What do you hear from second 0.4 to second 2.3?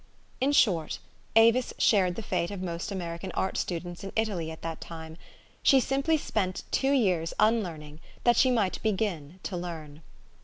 short, Avis shared the